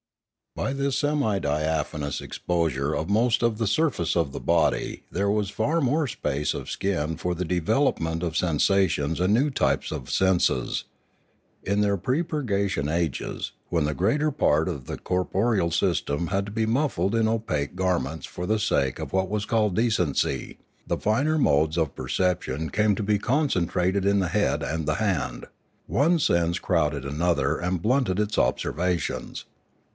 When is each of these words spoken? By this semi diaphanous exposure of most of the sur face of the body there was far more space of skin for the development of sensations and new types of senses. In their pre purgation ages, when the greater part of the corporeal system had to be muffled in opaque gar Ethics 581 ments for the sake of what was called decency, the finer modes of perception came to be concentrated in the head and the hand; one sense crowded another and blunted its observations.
By 0.55 0.73
this 0.73 0.97
semi 0.97 1.37
diaphanous 1.39 2.19
exposure 2.21 2.93
of 2.93 3.07
most 3.09 3.41
of 3.43 3.57
the 3.57 3.67
sur 3.67 3.89
face 3.91 4.15
of 4.15 4.31
the 4.31 4.39
body 4.39 5.03
there 5.11 5.29
was 5.29 5.51
far 5.51 5.79
more 5.79 6.07
space 6.07 6.55
of 6.55 6.71
skin 6.71 7.17
for 7.17 7.35
the 7.35 7.45
development 7.45 8.21
of 8.21 8.35
sensations 8.35 9.19
and 9.19 9.31
new 9.33 9.49
types 9.51 9.91
of 9.91 10.09
senses. 10.09 10.85
In 11.63 11.81
their 11.81 11.97
pre 11.97 12.21
purgation 12.23 12.89
ages, 12.89 13.51
when 13.69 13.85
the 13.85 13.93
greater 13.93 14.31
part 14.31 14.67
of 14.67 14.85
the 14.87 14.97
corporeal 14.97 15.69
system 15.69 16.27
had 16.27 16.47
to 16.47 16.51
be 16.51 16.65
muffled 16.65 17.15
in 17.15 17.27
opaque 17.27 17.75
gar 17.75 17.95
Ethics 17.97 18.25
581 18.25 18.25
ments 18.25 18.25
for 18.25 18.45
the 18.47 18.59
sake 18.59 18.99
of 18.99 19.13
what 19.13 19.29
was 19.29 19.45
called 19.45 19.75
decency, 19.75 20.57
the 20.85 20.97
finer 20.97 21.37
modes 21.37 21.77
of 21.77 21.95
perception 21.95 22.71
came 22.71 22.95
to 22.95 23.03
be 23.03 23.19
concentrated 23.19 24.05
in 24.05 24.17
the 24.19 24.29
head 24.29 24.63
and 24.63 24.85
the 24.87 24.95
hand; 24.95 25.45
one 25.85 26.17
sense 26.19 26.57
crowded 26.59 27.05
another 27.05 27.57
and 27.57 27.83
blunted 27.83 28.19
its 28.19 28.37
observations. 28.39 29.45